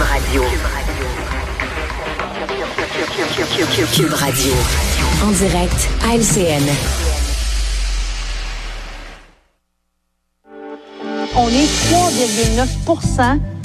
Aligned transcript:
Cube 0.00 0.08
Radio. 0.08 0.42
Cube 3.92 4.14
Radio. 4.14 4.52
En 5.22 5.30
direct 5.32 5.90
à 6.02 6.16
LCN. 6.16 6.64
On 11.36 11.48
est 11.48 11.68
3,9 11.92 12.84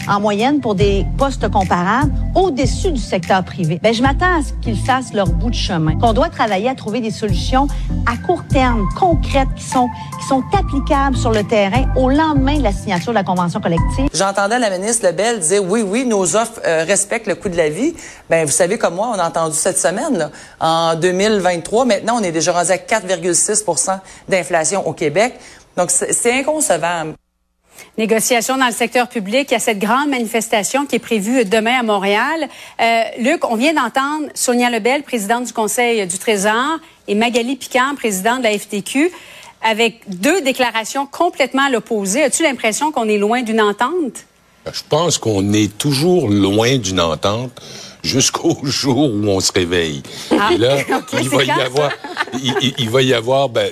en 0.08 0.20
moyenne 0.20 0.62
pour 0.62 0.76
des 0.76 1.06
postes 1.18 1.50
comparables 1.50 2.12
au-dessus 2.36 2.92
du 2.92 3.00
secteur 3.00 3.44
privé. 3.44 3.80
Ben, 3.82 3.94
je 3.94 4.02
m'attends 4.02 4.40
à 4.40 4.44
ce 4.44 4.54
qu'ils 4.62 4.78
fassent 4.78 5.14
leur 5.14 5.28
bout 5.28 5.50
de 5.50 5.56
chemin. 5.56 5.94
On 6.02 6.14
doit 6.14 6.30
travailler 6.30 6.70
à 6.70 6.76
trouver 6.76 7.02
des 7.02 7.12
solutions 7.12 7.68
à 8.06 8.18
court 8.18 8.44
terme, 8.48 8.88
concrètes, 8.98 9.48
qui 9.56 9.64
sont, 9.64 9.88
qui 10.20 10.28
sont 10.28 10.44
applicables 10.58 11.18
sur 11.18 11.32
le 11.32 11.44
terrain 11.44 11.86
au 11.96 12.10
lendemain 12.10 12.58
de 12.58 12.64
la 12.64 12.72
signature 12.72 13.12
de 13.12 13.16
la 13.16 13.24
convention 13.24 13.60
collective. 13.60 14.10
J'entendais 14.14 14.60
la 14.60 14.70
ministre 14.70 15.06
Lebel 15.06 15.40
dire 15.40 15.64
oui, 15.64 15.82
oui, 15.82 16.06
nos 16.06 16.36
offres 16.36 16.62
euh, 16.66 16.84
respectent 16.86 17.28
le 17.28 17.36
coût 17.36 17.50
de 17.50 17.58
la 17.58 17.70
vie. 17.70 17.96
Ben, 18.30 18.46
vous 18.46 18.52
savez 18.52 18.78
comme 18.78 18.96
moi, 18.96 19.12
on 19.16 19.20
a 19.20 19.28
entendu 19.28 19.56
cette 19.56 19.78
semaine, 19.78 20.18
là, 20.18 20.32
en 20.60 20.96
2023, 20.96 21.86
maintenant, 21.86 22.18
on 22.20 22.24
est 22.24 22.32
déjà 22.32 22.52
rendu 22.52 22.72
à 22.72 22.78
4,6% 22.78 24.00
d'inflation 24.30 24.88
au 24.88 24.94
Québec. 24.94 25.40
Donc, 25.78 25.92
c'est 25.92 26.40
inconcevable. 26.40 27.16
Négociation 27.98 28.58
dans 28.58 28.66
le 28.66 28.74
secteur 28.74 29.08
public. 29.08 29.48
Il 29.50 29.54
y 29.54 29.58
a 29.58 29.60
cette 29.60 29.80
grande 29.80 30.10
manifestation 30.10 30.86
qui 30.86 30.98
est 30.98 31.00
prévue 31.00 31.46
demain 31.46 31.80
à 31.80 31.84
Montréal. 31.84 32.50
Euh, 32.82 33.04
Luc, 33.20 33.50
on 33.50 33.56
vient 33.56 33.74
d'entendre 33.74 34.28
Sonia 34.34 34.70
Lebel, 34.70 35.04
présidente 35.04 35.46
du 35.46 35.54
Conseil 35.54 36.06
du 36.06 36.18
Trésor, 36.18 36.80
et 37.08 37.16
Magali 37.16 37.56
Piquant, 37.56 37.96
présidente 37.96 38.40
de 38.40 38.44
la 38.44 38.58
FTQ, 38.58 39.12
avec 39.62 40.02
deux 40.08 40.42
déclarations 40.42 41.06
complètement 41.06 41.66
à 41.68 41.70
l'opposé. 41.70 42.24
As-tu 42.24 42.44
l'impression 42.44 42.92
qu'on 42.92 43.08
est 43.08 43.18
loin 43.18 43.42
d'une 43.42 43.62
entente? 43.62 44.26
Je 44.72 44.82
pense 44.90 45.18
qu'on 45.18 45.54
est 45.54 45.78
toujours 45.78 46.28
loin 46.28 46.78
d'une 46.78 47.00
entente 47.00 47.62
jusqu'au 48.06 48.58
jour 48.64 48.98
où 49.14 49.28
on 49.28 49.40
se 49.40 49.52
réveille. 49.52 50.02
Ah, 50.32 50.52
Et 50.54 50.58
là, 50.58 50.78
il 51.22 51.30
va 51.30 51.44
y 51.44 51.50
avoir, 51.52 51.90
il, 52.42 52.54
il- 52.62 52.74
il 52.78 52.90
va 52.90 53.02
y 53.02 53.14
avoir 53.14 53.50
ben, 53.50 53.70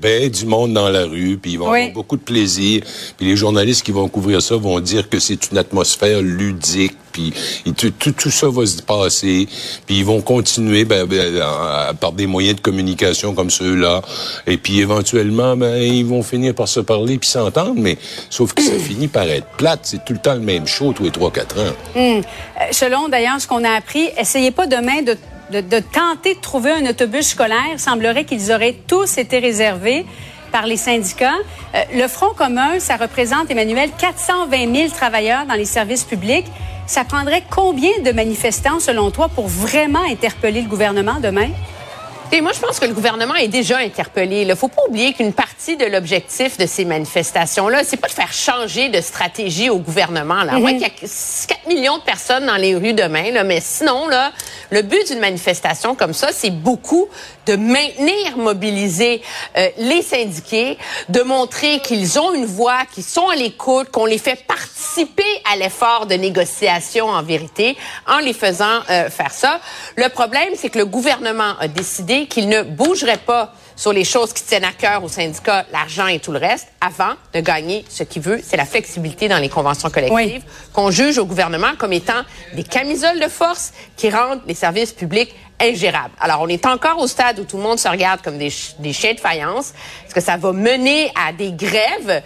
ben, 0.00 0.28
du 0.30 0.46
monde 0.46 0.72
dans 0.72 0.88
la 0.88 1.04
rue, 1.04 1.38
puis 1.40 1.52
ils 1.52 1.58
vont 1.58 1.70
Oui. 1.70 1.78
avoir 1.80 1.94
beaucoup 1.94 2.16
de 2.16 2.22
plaisir. 2.22 2.82
Puis 3.16 3.26
les 3.26 3.36
journalistes 3.36 3.82
qui 3.84 3.92
vont 3.92 4.08
couvrir 4.08 4.40
ça 4.42 4.56
vont 4.56 4.80
dire 4.80 5.08
que 5.08 5.18
c'est 5.18 5.50
une 5.50 5.58
atmosphère 5.58 6.20
ludique, 6.22 6.94
puis 7.12 7.32
tout, 7.76 7.90
tout, 7.98 8.12
tout 8.12 8.30
ça 8.30 8.48
va 8.48 8.64
se 8.66 8.80
passer. 8.82 9.48
Puis 9.86 9.98
ils 9.98 10.04
vont 10.04 10.20
continuer 10.20 10.84
ben, 10.84 11.04
ben, 11.06 11.42
par 12.00 12.12
des 12.12 12.26
moyens 12.26 12.56
de 12.56 12.60
communication 12.60 13.34
comme 13.34 13.50
ceux-là. 13.50 14.02
Et 14.46 14.56
puis 14.56 14.78
éventuellement, 14.80 15.56
ben, 15.56 15.76
ils 15.82 16.04
vont 16.06 16.22
finir 16.22 16.54
par 16.54 16.68
se 16.68 16.80
parler 16.80 17.18
puis 17.18 17.28
s'entendre. 17.28 17.74
Mais 17.76 17.98
sauf 18.30 18.52
que 18.54 18.62
ça 18.62 18.78
finit 18.78 19.08
par 19.08 19.24
être 19.24 19.46
plate. 19.56 19.80
C'est 19.82 20.04
tout 20.04 20.12
le 20.12 20.18
temps 20.20 20.34
le 20.34 20.40
même 20.40 20.66
show 20.66 20.92
tous 20.92 21.02
les 21.04 21.10
trois 21.10 21.30
quatre 21.32 21.58
ans. 21.58 21.72
Euh, 21.96 22.20
selon 22.70 23.08
d'ailleurs 23.08 23.40
ce 23.40 23.46
qu'on 23.48 23.57
a 23.64 23.72
appris, 23.72 24.10
essayez 24.16 24.50
pas 24.50 24.66
demain 24.66 25.02
de, 25.02 25.16
de, 25.52 25.60
de 25.60 25.78
tenter 25.80 26.34
de 26.34 26.40
trouver 26.40 26.72
un 26.72 26.86
autobus 26.86 27.28
scolaire. 27.28 27.58
Il 27.72 27.78
semblerait 27.78 28.24
qu'ils 28.24 28.52
auraient 28.52 28.76
tous 28.86 29.18
été 29.18 29.38
réservés 29.38 30.04
par 30.50 30.66
les 30.66 30.76
syndicats. 30.76 31.36
Euh, 31.74 31.82
le 31.94 32.08
Front 32.08 32.34
commun, 32.34 32.78
ça 32.80 32.96
représente, 32.96 33.50
Emmanuel, 33.50 33.90
420 33.98 34.74
000 34.74 34.88
travailleurs 34.90 35.46
dans 35.46 35.54
les 35.54 35.64
services 35.64 36.04
publics. 36.04 36.46
Ça 36.86 37.04
prendrait 37.04 37.42
combien 37.50 38.00
de 38.04 38.12
manifestants, 38.12 38.80
selon 38.80 39.10
toi, 39.10 39.28
pour 39.28 39.46
vraiment 39.46 40.04
interpeller 40.10 40.62
le 40.62 40.68
gouvernement 40.68 41.20
demain? 41.20 41.48
Et 42.30 42.42
moi, 42.42 42.52
je 42.52 42.60
pense 42.60 42.78
que 42.78 42.84
le 42.84 42.92
gouvernement 42.92 43.36
est 43.36 43.48
déjà 43.48 43.78
interpellé. 43.78 44.42
Il 44.42 44.48
ne 44.48 44.54
faut 44.54 44.68
pas 44.68 44.82
oublier 44.86 45.14
qu'une 45.14 45.32
partie 45.32 45.78
de 45.78 45.86
l'objectif 45.86 46.58
de 46.58 46.66
ces 46.66 46.84
manifestations-là, 46.84 47.84
c'est 47.84 47.96
pas 47.96 48.08
de 48.08 48.12
faire 48.12 48.34
changer 48.34 48.90
de 48.90 49.00
stratégie 49.00 49.70
au 49.70 49.78
gouvernement. 49.78 50.42
Là. 50.44 50.56
À 50.56 50.58
moins 50.58 50.72
qu'il 50.72 50.82
y 50.82 50.84
ait 50.84 50.90
4 50.90 51.66
millions 51.66 51.96
de 51.96 52.02
personnes 52.02 52.44
dans 52.44 52.56
les 52.56 52.74
rues 52.74 52.92
demain, 52.92 53.30
là, 53.30 53.44
mais 53.44 53.60
sinon, 53.62 54.08
là, 54.08 54.32
le 54.70 54.82
but 54.82 55.06
d'une 55.06 55.20
manifestation 55.20 55.94
comme 55.94 56.12
ça, 56.12 56.28
c'est 56.30 56.50
beaucoup 56.50 57.08
de 57.46 57.56
maintenir 57.56 58.36
mobilisés 58.36 59.22
euh, 59.56 59.70
les 59.78 60.02
syndiqués, 60.02 60.76
de 61.08 61.22
montrer 61.22 61.80
qu'ils 61.80 62.18
ont 62.20 62.34
une 62.34 62.44
voix, 62.44 62.82
qu'ils 62.92 63.04
sont 63.04 63.28
à 63.28 63.36
l'écoute, 63.36 63.88
qu'on 63.90 64.04
les 64.04 64.18
fait 64.18 64.44
participer 64.46 65.22
à 65.50 65.56
l'effort 65.56 66.04
de 66.04 66.14
négociation 66.14 67.06
en 67.06 67.22
vérité, 67.22 67.74
en 68.06 68.18
les 68.18 68.34
faisant 68.34 68.80
euh, 68.90 69.08
faire 69.08 69.32
ça. 69.32 69.60
Le 69.96 70.10
problème, 70.10 70.50
c'est 70.56 70.68
que 70.68 70.78
le 70.78 70.84
gouvernement 70.84 71.54
a 71.58 71.68
décidé 71.68 72.17
qu'il 72.26 72.48
ne 72.48 72.62
bougerait 72.62 73.18
pas 73.18 73.52
sur 73.76 73.92
les 73.92 74.04
choses 74.04 74.32
qui 74.32 74.42
tiennent 74.42 74.64
à 74.64 74.72
cœur 74.72 75.04
aux 75.04 75.08
syndicats, 75.08 75.64
l'argent 75.72 76.08
et 76.08 76.18
tout 76.18 76.32
le 76.32 76.38
reste, 76.38 76.66
avant 76.80 77.14
de 77.32 77.40
gagner 77.40 77.84
ce 77.88 78.02
qu'il 78.02 78.22
veut, 78.22 78.40
c'est 78.42 78.56
la 78.56 78.64
flexibilité 78.64 79.28
dans 79.28 79.38
les 79.38 79.48
conventions 79.48 79.88
collectives, 79.88 80.16
Oui. 80.16 80.42
qu'on 80.72 80.90
juge 80.90 81.16
au 81.18 81.26
gouvernement 81.26 81.76
comme 81.78 81.92
étant 81.92 82.22
des 82.54 82.64
camisoles 82.64 83.20
de 83.20 83.28
force 83.28 83.72
qui 83.96 84.10
rendent 84.10 84.40
les 84.48 84.54
services 84.54 84.92
publics 84.92 85.32
ingérables. 85.60 86.14
Alors, 86.20 86.40
on 86.40 86.48
est 86.48 86.66
encore 86.66 86.98
au 86.98 87.06
stade 87.06 87.38
où 87.38 87.44
tout 87.44 87.56
le 87.56 87.62
monde 87.62 87.78
se 87.78 87.88
regarde 87.88 88.20
comme 88.20 88.38
des, 88.38 88.50
ch- 88.50 88.74
des 88.80 88.92
chiens 88.92 89.14
de 89.14 89.20
faïence. 89.20 89.72
Est-ce 90.06 90.14
que 90.14 90.20
ça 90.20 90.36
va 90.36 90.52
mener 90.52 91.10
à 91.14 91.32
des 91.32 91.52
grèves? 91.52 92.22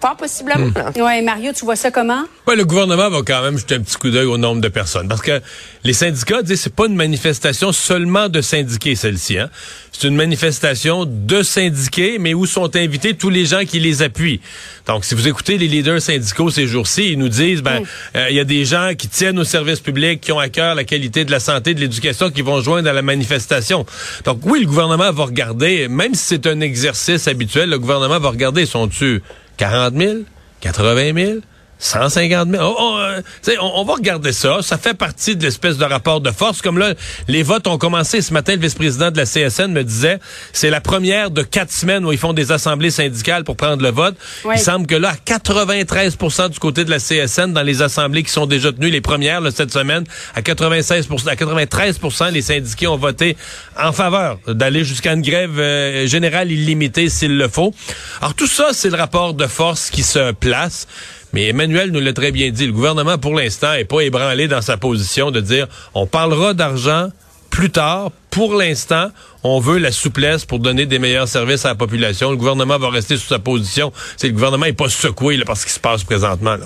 Fort 0.00 0.16
possiblement. 0.16 0.70
Oui, 0.96 1.22
Mario, 1.22 1.52
tu 1.52 1.64
vois 1.64 1.76
ça 1.76 1.90
comment? 1.90 2.24
Ouais, 2.46 2.56
le 2.56 2.64
gouvernement 2.64 3.10
va 3.10 3.18
quand 3.24 3.42
même 3.42 3.58
jeter 3.58 3.74
un 3.74 3.80
petit 3.80 3.96
coup 3.96 4.10
d'œil 4.10 4.24
au 4.24 4.38
nombre 4.38 4.62
de 4.62 4.68
personnes. 4.68 5.08
Parce 5.08 5.20
que 5.20 5.40
les 5.84 5.92
syndicats 5.92 6.42
disent 6.42 6.62
c'est 6.62 6.74
pas 6.74 6.86
une 6.86 6.96
manifestation 6.96 7.70
seulement 7.72 8.28
de 8.28 8.40
syndiqués, 8.40 8.94
celle-ci. 8.94 9.38
Hein? 9.38 9.50
C'est 9.92 10.08
une 10.08 10.16
manifestation 10.16 11.04
de 11.04 11.42
syndiqués, 11.42 12.18
mais 12.18 12.32
où 12.32 12.46
sont 12.46 12.74
invités 12.76 13.14
tous 13.14 13.28
les 13.28 13.44
gens 13.44 13.64
qui 13.66 13.78
les 13.78 14.00
appuient. 14.02 14.40
Donc, 14.86 15.04
si 15.04 15.14
vous 15.14 15.28
écoutez 15.28 15.58
les 15.58 15.68
leaders 15.68 16.00
syndicaux 16.00 16.48
ces 16.48 16.66
jours-ci, 16.66 17.12
ils 17.12 17.18
nous 17.18 17.28
disent, 17.28 17.60
ben, 17.60 17.82
euh, 18.16 18.26
il 18.30 18.36
y 18.36 18.40
a 18.40 18.44
des 18.44 18.64
gens 18.64 18.92
qui 18.96 19.08
tiennent 19.08 19.38
au 19.38 19.44
service 19.44 19.80
public, 19.80 20.22
qui 20.22 20.32
ont 20.32 20.38
à 20.38 20.48
cœur 20.48 20.74
la 20.74 20.84
qualité 20.84 21.26
de 21.26 21.30
la 21.30 21.40
santé, 21.40 21.74
de 21.74 21.80
l'éducation, 21.80 22.30
qui 22.30 22.40
vont 22.40 22.62
joindre 22.62 22.88
à 22.88 22.94
la 22.94 23.02
manifestation. 23.02 23.84
Donc, 24.24 24.40
oui, 24.44 24.60
le 24.60 24.66
gouvernement 24.66 25.12
va 25.12 25.24
regarder, 25.24 25.88
même 25.88 26.14
si 26.14 26.24
c'est 26.24 26.46
un 26.46 26.60
exercice 26.60 27.28
habituel, 27.28 27.68
le 27.68 27.78
gouvernement 27.78 28.18
va 28.18 28.30
regarder, 28.30 28.64
sont-tu 28.64 29.22
40 29.60 29.90
000, 29.98 30.24
80 30.60 31.12
000, 31.12 31.42
150 31.80 32.50
000. 32.50 32.62
On, 32.62 32.76
on, 32.78 33.22
on- 33.60 33.80
on 33.80 33.84
va 33.84 33.94
regarder 33.94 34.32
ça. 34.32 34.58
Ça 34.62 34.76
fait 34.78 34.94
partie 34.94 35.34
de 35.36 35.42
l'espèce 35.42 35.78
de 35.78 35.84
rapport 35.84 36.20
de 36.20 36.30
force. 36.30 36.60
Comme 36.62 36.78
là, 36.78 36.92
les 37.28 37.42
votes 37.42 37.66
ont 37.66 37.78
commencé 37.78 38.20
ce 38.20 38.32
matin. 38.32 38.54
Le 38.54 38.60
vice-président 38.60 39.10
de 39.10 39.16
la 39.16 39.24
CSN 39.24 39.68
me 39.72 39.82
disait, 39.82 40.18
c'est 40.52 40.70
la 40.70 40.80
première 40.80 41.30
de 41.30 41.42
quatre 41.42 41.72
semaines 41.72 42.04
où 42.04 42.12
ils 42.12 42.18
font 42.18 42.32
des 42.34 42.52
assemblées 42.52 42.90
syndicales 42.90 43.44
pour 43.44 43.56
prendre 43.56 43.82
le 43.82 43.90
vote. 43.90 44.14
Oui. 44.44 44.54
Il 44.56 44.60
semble 44.60 44.86
que 44.86 44.94
là, 44.94 45.10
à 45.10 45.14
93% 45.38 46.50
du 46.50 46.58
côté 46.58 46.84
de 46.84 46.90
la 46.90 46.98
CSN, 46.98 47.52
dans 47.52 47.62
les 47.62 47.80
assemblées 47.82 48.22
qui 48.22 48.30
sont 48.32 48.46
déjà 48.46 48.72
tenues, 48.72 48.90
les 48.90 49.00
premières 49.00 49.40
là, 49.40 49.50
cette 49.50 49.72
semaine, 49.72 50.04
à 50.34 50.42
96 50.42 51.08
à 51.26 51.34
93% 51.34 52.30
les 52.32 52.42
syndiqués 52.42 52.86
ont 52.86 52.96
voté 52.96 53.36
en 53.80 53.92
faveur 53.92 54.38
d'aller 54.46 54.84
jusqu'à 54.84 55.12
une 55.14 55.22
grève 55.22 55.58
euh, 55.58 56.06
générale 56.06 56.50
illimitée 56.52 57.08
s'il 57.08 57.36
le 57.38 57.48
faut. 57.48 57.72
Alors 58.20 58.34
tout 58.34 58.46
ça, 58.46 58.68
c'est 58.72 58.90
le 58.90 58.96
rapport 58.96 59.32
de 59.34 59.46
force 59.46 59.90
qui 59.90 60.02
se 60.02 60.32
place. 60.32 60.86
Mais 61.32 61.46
Emmanuel 61.46 61.69
nous 61.70 62.00
l'a 62.00 62.12
très 62.12 62.32
bien 62.32 62.50
dit. 62.50 62.66
Le 62.66 62.72
gouvernement, 62.72 63.18
pour 63.18 63.34
l'instant, 63.34 63.72
est 63.72 63.84
pas 63.84 64.00
ébranlé 64.00 64.48
dans 64.48 64.62
sa 64.62 64.76
position 64.76 65.30
de 65.30 65.40
dire 65.40 65.66
on 65.94 66.06
parlera 66.06 66.54
d'argent 66.54 67.08
plus 67.50 67.70
tard. 67.70 68.10
Pour 68.30 68.54
l'instant, 68.54 69.08
on 69.42 69.58
veut 69.58 69.78
la 69.78 69.90
souplesse 69.90 70.44
pour 70.44 70.60
donner 70.60 70.86
des 70.86 70.98
meilleurs 70.98 71.28
services 71.28 71.64
à 71.64 71.70
la 71.70 71.74
population. 71.74 72.30
Le 72.30 72.36
gouvernement 72.36 72.78
va 72.78 72.90
rester 72.90 73.16
sous 73.16 73.28
sa 73.28 73.38
position. 73.38 73.92
C'est 74.16 74.28
le 74.28 74.34
gouvernement 74.34 74.66
est 74.66 74.72
pas 74.72 74.88
secoué 74.88 75.36
là, 75.36 75.44
par 75.44 75.56
ce 75.56 75.66
qui 75.66 75.72
se 75.72 75.80
passe 75.80 76.04
présentement. 76.04 76.56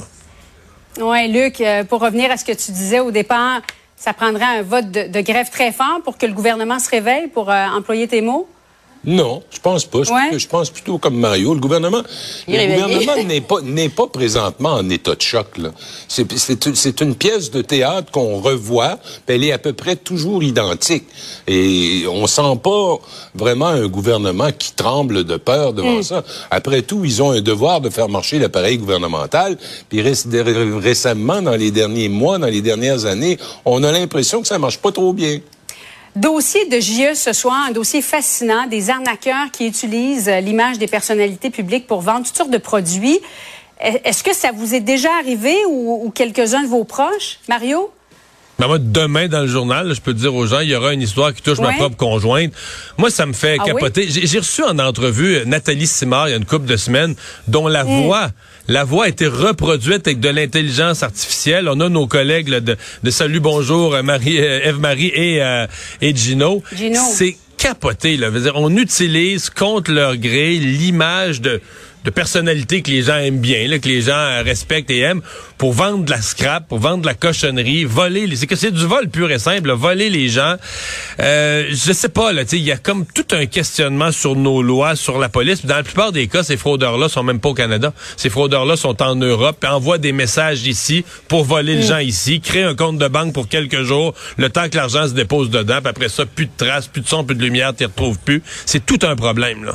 Oui, 1.01 1.33
Luc, 1.33 1.61
euh, 1.61 1.85
pour 1.85 2.01
revenir 2.01 2.31
à 2.31 2.37
ce 2.37 2.45
que 2.45 2.53
tu 2.53 2.71
disais 2.71 3.01
au 3.01 3.11
départ, 3.11 3.63
ça 3.97 4.13
prendrait 4.13 4.59
un 4.59 4.63
vote 4.63 4.91
de, 4.91 5.09
de 5.11 5.21
grève 5.23 5.51
très 5.51 5.73
fort 5.73 6.01
pour 6.05 6.19
que 6.19 6.27
le 6.27 6.33
gouvernement 6.33 6.79
se 6.79 6.91
réveille, 6.91 7.29
pour 7.29 7.51
euh, 7.51 7.67
employer 7.67 8.07
tes 8.07 8.21
mots? 8.21 8.49
Non, 9.07 9.43
je 9.51 9.59
pense 9.61 9.85
pas. 9.85 10.03
Je, 10.03 10.11
Ouais. 10.13 10.39
je 10.39 10.47
pense 10.49 10.71
plutôt 10.71 10.99
comme 10.99 11.17
Mario. 11.17 11.53
Le 11.55 11.61
gouvernement, 11.61 12.03
Il 12.49 12.55
est 12.55 12.67
le 12.67 12.73
réveillé. 12.75 12.99
gouvernement 13.01 13.29
n'est 13.29 13.41
pas 13.41 13.61
n'est 13.63 13.89
pas 13.89 14.07
présentement 14.07 14.71
en 14.75 14.89
état 14.91 15.15
de 15.15 15.21
choc. 15.23 15.59
là. 15.59 15.71
C'est 16.09 17.01
une- 17.01 17.15
pièce 17.15 17.51
de 17.51 17.63
théâtre 17.63 18.11
qu'on 18.11 18.41
revoit, 18.41 18.99
puis 19.27 19.37
elle 19.37 19.45
est 19.45 19.53
à 19.53 19.59
peu 19.59 19.73
près 19.73 19.97
toujours 19.97 20.43
identique. 20.43 21.05
Et 21.47 22.05
on 22.11 22.27
sent 22.27 22.59
pas 22.63 22.97
vraiment 23.35 23.67
un 23.67 23.87
gouvernement 23.89 24.51
qui 24.57 24.73
tremble 24.73 25.25
de 25.25 25.37
peur 25.37 25.73
devant 25.73 26.03
ça. 26.03 26.25
Après 26.51 26.83
tout, 26.83 27.05
ils 27.05 27.23
ont 27.23 27.31
un 27.33 27.41
devoir 27.41 27.81
de 27.81 27.91
faire 27.91 28.09
marcher 28.09 28.39
l'appareil 28.39 28.79
gouvernemental. 28.79 29.57
Puis 29.89 30.01
ré- 30.03 30.13
ré- 30.43 30.79
récemment, 30.79 31.43
dans 31.43 31.57
les 31.57 31.71
derniers 31.71 32.09
mois, 32.09 32.39
dans 32.39 32.47
les 32.47 32.63
dernières 32.63 33.05
années, 33.05 33.39
on 33.65 33.83
a 33.83 33.93
l'impression 33.93 34.41
que 34.43 34.49
ça 34.49 34.59
marche 34.59 34.79
pas 34.79 34.93
trop 34.93 35.13
bien. 35.13 35.41
Dossier 36.17 36.67
de 36.67 36.79
JE 36.79 37.15
ce 37.15 37.33
soir, 37.33 37.65
un 37.69 37.73
dossier 37.73 38.01
fascinant, 38.01 38.67
des 38.69 38.89
arnaqueurs 38.89 39.51
qui 39.53 39.67
utilisent 39.67 40.29
euh, 40.29 40.39
l'image 40.39 40.79
des 40.79 40.87
personnalités 40.87 41.51
publiques 41.51 41.89
pour 41.89 42.03
vendre 42.03 42.25
toutes 42.25 42.37
sortes 42.37 42.51
de 42.53 42.59
produits. 42.59 43.19
E- 43.85 43.99
Est-ce 44.05 44.23
que 44.23 44.33
ça 44.33 44.53
vous 44.53 44.77
est 44.77 44.81
déjà 44.81 45.11
arrivé 45.19 45.57
ou, 45.69 46.05
ou 46.07 46.11
quelques-uns 46.11 46.63
de 46.63 46.69
vos 46.69 46.85
proches, 46.85 47.41
Mario? 47.49 47.91
Ben 48.59 48.69
moi, 48.69 48.79
demain, 48.79 49.27
dans 49.27 49.41
le 49.41 49.49
journal, 49.49 49.89
là, 49.89 49.95
je 49.95 50.01
peux 50.01 50.15
dire 50.15 50.33
aux 50.35 50.47
gens, 50.47 50.61
il 50.61 50.69
y 50.69 50.77
aura 50.77 50.93
une 50.93 51.03
histoire 51.03 51.35
qui 51.35 51.43
touche 51.43 51.59
ma 51.59 51.73
propre 51.73 51.97
conjointe. 51.97 52.53
Moi, 52.99 53.11
ça 53.11 53.27
me 53.27 53.33
fait 53.33 53.57
Ah 53.61 53.65
capoter. 53.65 54.07
J'ai 54.09 54.27
j'ai 54.29 54.39
reçu 54.39 54.63
en 54.63 54.79
entrevue 54.79 55.39
euh, 55.39 55.45
Nathalie 55.45 55.89
Simard 55.89 56.29
il 56.29 56.31
y 56.31 56.35
a 56.35 56.37
une 56.37 56.45
couple 56.45 56.67
de 56.67 56.77
semaines, 56.77 57.17
dont 57.49 57.67
la 57.67 57.83
Mm. 57.83 58.03
voix, 58.05 58.31
la 58.69 58.85
voix 58.85 59.07
a 59.07 59.09
été 59.09 59.27
reproduite 59.27 60.07
avec 60.07 60.21
de 60.21 60.29
l'intelligence 60.29 61.03
artificielle. 61.03 61.69
On 61.69 61.81
a 61.81 61.89
nos 61.89 62.07
collègues 62.07 62.49
là, 62.49 62.61
de, 62.61 62.77
de 63.03 63.11
Salut 63.11 63.41
Bonjour, 63.41 63.97
Marie, 64.05 64.37
Eve-Marie 64.37 65.11
et, 65.15 65.43
euh, 65.43 65.67
et 66.01 66.15
Gino. 66.15 66.63
Gino. 66.77 67.01
C'est 67.13 67.37
capoté. 67.59 68.17
Là. 68.17 68.31
Dire, 68.31 68.53
on 68.55 68.77
utilise 68.77 69.51
contre 69.51 69.91
leur 69.91 70.17
gré 70.17 70.59
l'image 70.59 71.41
de 71.41 71.61
de 72.05 72.11
personnalité 72.11 72.83
que 72.83 72.91
les 72.91 73.03
gens 73.03 73.17
aiment 73.17 73.41
bien, 73.41 73.67
là, 73.67 73.79
que 73.79 73.89
les 73.89 74.03
gens 74.03 74.43
respectent 74.45 74.91
et 74.91 75.01
aiment, 75.01 75.23
pour 75.59 75.73
vendre 75.73 76.05
de 76.05 76.11
la 76.11 76.21
scrap, 76.21 76.69
pour 76.69 76.79
vendre 76.79 77.03
de 77.03 77.07
la 77.07 77.15
cochonnerie, 77.15 77.85
voler. 77.85 78.29
C'est 78.37 78.47
que 78.47 78.57
c'est 78.57 78.71
du 78.71 78.87
vol 78.87 79.09
pur 79.09 79.31
et 79.31 79.39
simple, 79.39 79.69
là, 79.69 79.75
voler 79.75 80.11
les 80.11 80.29
gens. 80.29 80.57
Euh, 81.21 81.67
je 81.71 81.93
sais 81.93 82.09
pas, 82.09 82.33
là, 82.33 82.43
il 82.53 82.59
y 82.59 82.73
a 82.73 82.77
comme 82.77 83.07
tout 83.07 83.27
un 83.33 83.47
questionnement 83.47 84.13
sur 84.13 84.37
nos 84.37 84.63
lois, 84.63 84.97
sur 84.97 85.19
la 85.19 85.29
police. 85.29 85.65
Dans 85.65 85.77
la 85.77 85.83
plupart 85.83 86.13
des 86.13 86.27
cas, 86.27 86.43
ces 86.43 86.57
fraudeurs-là 86.57 87.09
sont 87.09 87.23
même 87.23 87.41
pas 87.41 87.49
au 87.51 87.55
Canada. 87.55 87.93
Ces 88.17 88.29
fraudeurs-là 88.29 88.77
sont 88.77 89.03
en 89.03 89.15
Europe, 89.15 89.65
envoient 89.67 89.99
des 89.99 90.13
messages 90.13 90.67
ici 90.67 91.05
pour 91.29 91.45
voler 91.45 91.77
les 91.77 91.83
gens 91.83 91.99
ici, 91.99 92.41
créent 92.41 92.65
un 92.65 92.75
compte 92.75 92.99
de 92.99 93.09
banque 93.09 93.33
pour 93.33 93.49
quelques 93.49 93.83
jours, 93.83 94.15
le 94.37 94.51
temps 94.51 94.69
que 94.69 94.77
l'argent 94.77 95.09
se 95.09 95.15
dépose 95.15 95.51
dedans, 95.51 95.79
puis 95.81 95.89
après 95.89 96.09
ça, 96.09 96.27
plus 96.27 96.47
de 96.47 96.53
traces, 96.57 96.87
plus 96.87 97.01
de 97.01 97.09
son, 97.09 97.25
plus 97.25 97.35
de 97.35 97.43
lumière, 97.43 97.75
tu 97.75 97.85
retrouves 97.85 98.19
plus. 98.19 98.43
C'est 98.67 98.85
tout 98.85 98.99
un 99.03 99.17
problème, 99.17 99.65
là. 99.65 99.75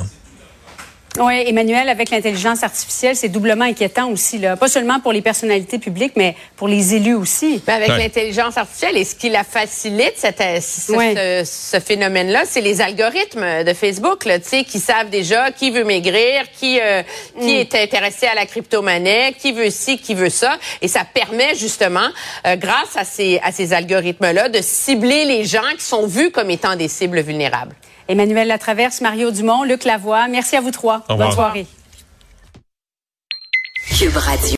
Oui, 1.20 1.44
Emmanuel, 1.46 1.90
avec 1.90 2.08
l'intelligence 2.08 2.62
artificielle, 2.62 3.14
c'est 3.14 3.28
doublement 3.28 3.66
inquiétant 3.66 4.10
aussi, 4.10 4.38
là. 4.38 4.56
Pas 4.56 4.68
seulement 4.68 5.00
pour 5.00 5.12
les 5.12 5.20
personnalités 5.20 5.78
publiques, 5.78 6.14
mais 6.16 6.34
pour 6.56 6.66
les 6.66 6.94
élus 6.94 7.14
aussi. 7.14 7.62
Ben 7.66 7.74
avec 7.74 7.88
l'intelligence 7.88 8.56
artificielle, 8.56 8.96
et 8.96 9.04
ce 9.04 9.14
qui 9.14 9.28
la 9.28 9.44
facilite, 9.44 10.14
cette, 10.16 10.40
euh, 10.40 10.60
ce, 10.60 11.42
ce, 11.44 11.78
phénomène-là, 11.78 12.44
c'est 12.46 12.62
les 12.62 12.80
algorithmes 12.80 13.64
de 13.64 13.74
Facebook, 13.74 14.24
là, 14.24 14.38
qui 14.38 14.80
savent 14.80 15.10
déjà 15.10 15.50
qui 15.50 15.70
veut 15.70 15.84
maigrir, 15.84 16.50
qui, 16.58 16.80
euh, 16.80 17.02
qui 17.38 17.54
mm. 17.54 17.58
est 17.58 17.74
intéressé 17.74 18.26
à 18.26 18.34
la 18.34 18.46
crypto-monnaie, 18.46 19.34
qui 19.38 19.52
veut 19.52 19.70
ci, 19.70 19.98
qui 19.98 20.14
veut 20.14 20.30
ça. 20.30 20.58
Et 20.80 20.88
ça 20.88 21.04
permet 21.04 21.54
justement, 21.54 22.08
euh, 22.46 22.56
grâce 22.56 22.96
à 22.96 23.04
ces, 23.04 23.38
à 23.44 23.52
ces 23.52 23.74
algorithmes-là, 23.74 24.48
de 24.48 24.60
cibler 24.62 25.26
les 25.26 25.44
gens 25.44 25.60
qui 25.76 25.84
sont 25.84 26.06
vus 26.06 26.30
comme 26.30 26.48
étant 26.48 26.76
des 26.76 26.88
cibles 26.88 27.20
vulnérables. 27.20 27.74
Emmanuel 28.10 28.48
Latraverse, 28.48 29.00
Mario 29.02 29.30
Dumont, 29.30 29.62
Luc 29.62 29.84
Lavoie. 29.84 30.26
Merci 30.26 30.56
à 30.56 30.60
vous 30.60 30.72
trois. 30.72 31.04
Bonne 31.08 31.30
soirée. 31.30 31.66